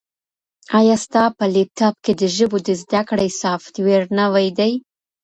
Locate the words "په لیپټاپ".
1.37-1.95